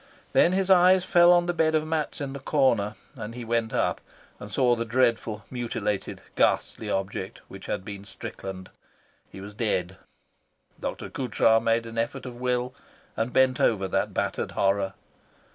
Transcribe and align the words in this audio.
Then 0.33 0.53
his 0.53 0.71
eyes 0.71 1.05
fell 1.05 1.31
on 1.31 1.45
the 1.45 1.53
bed 1.53 1.75
of 1.75 1.85
mats 1.85 2.19
in 2.21 2.33
the 2.33 2.39
corner, 2.39 2.95
and 3.15 3.35
he 3.35 3.45
went 3.45 3.71
up, 3.71 4.01
and 4.39 4.49
he 4.49 4.53
saw 4.55 4.75
the 4.75 4.83
dreadful, 4.83 5.45
mutilated, 5.51 6.21
ghastly 6.35 6.89
object 6.89 7.41
which 7.49 7.67
had 7.67 7.85
been 7.85 8.03
Strickland. 8.05 8.71
He 9.29 9.39
was 9.41 9.53
dead. 9.53 9.97
Dr. 10.79 11.11
Coutras 11.11 11.61
made 11.61 11.85
an 11.85 11.99
effort 11.99 12.25
of 12.25 12.37
will 12.41 12.73
and 13.15 13.31
bent 13.31 13.59
over 13.59 13.87
that 13.89 14.11
battered 14.11 14.53
horror. 14.53 14.95